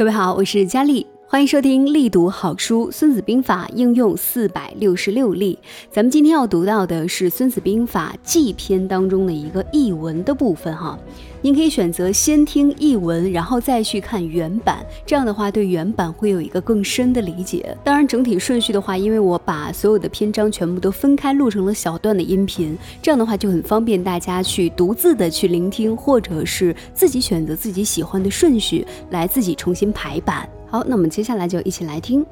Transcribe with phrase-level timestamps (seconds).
[0.00, 1.06] 各位好，我是佳丽。
[1.26, 5.58] 欢迎收听力读好书《孙子兵法》应用四百六十六例。
[5.90, 10.98] 咱们今天要读到的是《孙子兵法》纪篇当中的一个译文的部分哈。
[11.42, 17.74] 您可以选择先听译文，然后再去看原版，这样的话对原版会有一个更深的理解。
[17.82, 30.46] 当然，整体顺序的话，因为我把所有的篇章全部都分开录成了小段的音频，这样的话就很方便大家去独自的去聆听，或者是自己选择自己喜欢的顺序来自己重新排版。
[30.68, 32.24] 好，那我们接下来就一起来听。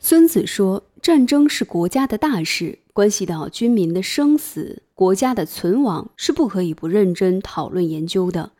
[0.00, 8.52] 孙子说：“战争是国家的大事，关系到军民的生死，国家的存亡，是不可以不认真讨论研究的。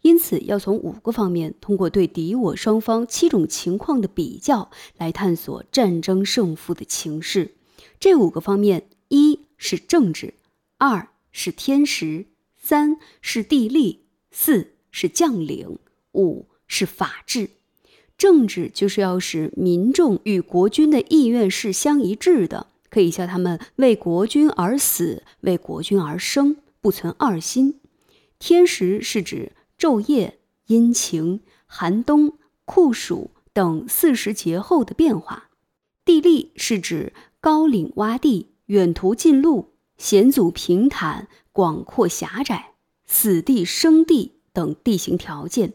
[0.00, 7.56] 因此，要从五个方面，通过对敌我双方七种情况的比较，来探索战争胜负的情势。
[7.98, 10.34] 这五个方面：一是政治，
[10.78, 15.78] 二是天时，三是地利，四是将领，
[16.12, 17.50] 五。”是法治，
[18.16, 27.80] 政治就是要使民众与国君的意愿是相一致的，可以叫他们为国君而死，为国君而生，不存二心。
[28.38, 35.50] 天时是指昼夜、阴晴、寒冬、酷暑等四时节候的变化。
[36.04, 42.72] 地利是指高岭洼地、远途近路、险阻平坦、广阔狭窄、
[43.06, 45.74] 死地生地等地形条件。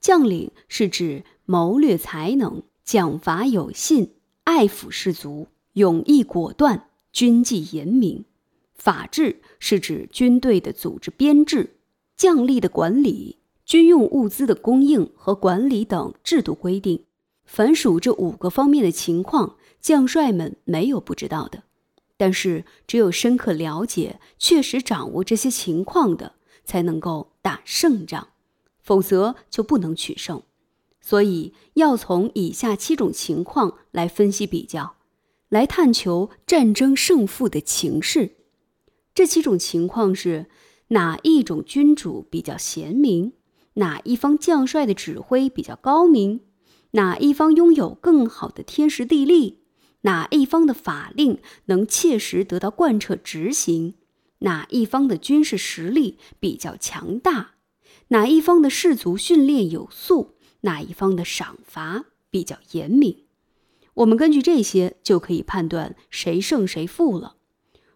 [0.00, 8.24] 将领是指谋略才能、奖罚有信、爱抚士卒、勇毅果断、军纪严明；
[8.74, 11.76] 法治是指军队的组织编制、
[12.16, 17.04] 将吏的管理、军用物资的供应和管理等制度规定。
[17.44, 21.64] 凡属这五个方面的情况，将帅们没有不知道的，
[22.16, 28.28] 但是只有深刻了解、确实掌握这些情况的，才能够打胜仗。
[28.80, 30.42] 否则就不能取胜，
[31.00, 34.96] 所以要从以下七种情况来分析比较，
[35.48, 38.36] 来探求战争胜负的情势。
[39.14, 40.46] 这七种情况是：
[40.88, 43.32] 哪一种君主比较贤明？
[43.74, 46.40] 哪一方将帅的指挥比较高明？
[46.92, 49.64] 哪一方拥有更好的天时地利？
[50.02, 53.94] 哪一方的法令能切实得到贯彻执行？
[54.40, 57.54] 哪一方的军事实力比较强大？
[58.08, 63.24] 哪一方的士卒训练有素，哪一方的赏罚比较严明，
[63.94, 67.36] 我们根据这些就可以判断谁胜谁负了。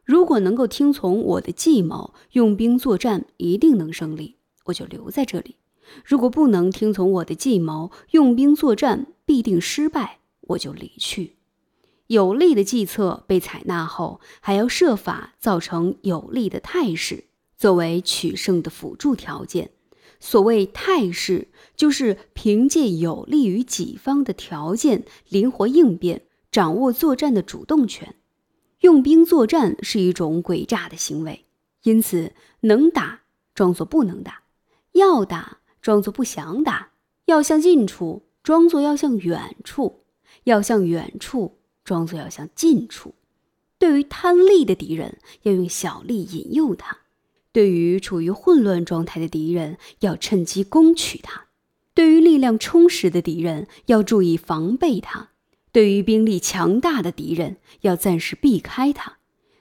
[0.05, 4.37] 如果能够听从我的计谋，用兵作战一定能胜利，
[4.67, 5.57] 我就留在这里；
[6.05, 11.37] 如果不能听从我的计谋，用兵作战必定失败，我就离去。
[12.07, 17.25] 有利的计策被采纳后，还要设法造成有利的态势，
[17.59, 19.73] 作为取胜的辅助条件。
[20.21, 28.17] 所谓态势，就是凭借有利于己方的条件，灵活应变，掌握作战的主动权。
[28.81, 31.45] 用兵作战是一种诡诈的行为，
[31.83, 33.23] 因此能打
[33.55, 34.43] 装作不能打，
[34.93, 36.91] 要打装作不想打，
[37.27, 40.05] 要向近处装作要向远处，
[40.45, 43.15] 要向远处装作要向近处。
[43.79, 46.99] 对于贪利的敌人，要用小利引诱他。
[47.53, 51.47] 对于处于混乱状态的敌人，要趁机攻取他；
[51.95, 55.29] 对于力量充实的敌人，要注意防备他；
[55.73, 59.15] 对于兵力强大的敌人，要暂时避开他；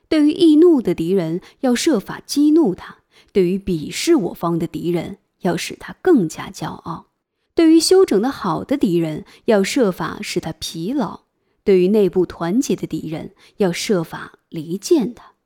[0.10, 2.98] 对于易怒的敌人，要设法激怒他；
[3.32, 7.08] 对于鄙视我方的敌人，要使他更加骄傲；
[7.56, 11.22] 对于休整的好的敌人，要设法使他疲劳；
[11.64, 15.37] 对于内部团结的敌人，要设法离间他。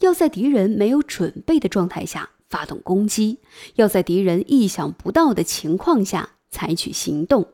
[0.00, 3.38] 要在敌人没有准备的状态下发动攻击，
[3.76, 7.48] 要在敌人意想不到的情况下采取行动，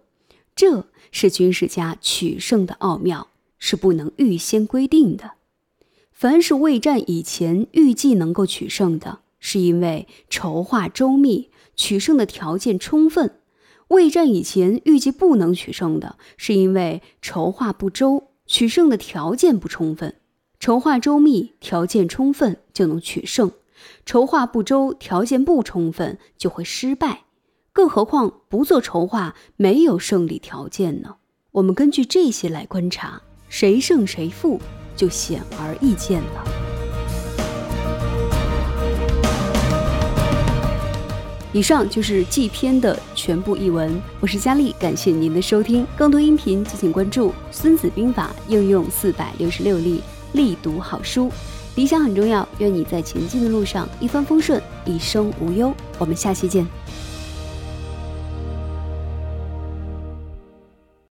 [0.55, 5.33] 这是军事家取胜的奥妙，是不能预先规定的。
[6.13, 13.29] 凡是未战以前预计能够取胜的，是因为筹划周密，取胜的条件充分；
[13.89, 20.15] 未战以前预计不能取胜的，是因为筹划不周，取胜的条件不充分。
[20.59, 23.51] 筹划周密，条件充分就能取胜；
[24.05, 27.25] 筹划不周，条件不充分就会失败。
[27.73, 31.17] 更何况不做筹划，没有胜利条件呢？
[31.53, 34.59] 我们根据这些来观察，谁胜谁负
[34.97, 36.45] 就显而易见了。
[41.53, 45.87] 以上就是季篇的全部译文，我是佳丽，感谢您的收听。
[45.97, 50.03] 更多音频，敬请关注《孙子兵法》应用四百六十六例。
[50.37, 51.33] 力读好书，
[51.75, 52.47] 理想很重要。
[52.59, 55.75] 愿你在前进的路上一帆风顺，一生无忧。
[55.99, 56.65] 我们下期见。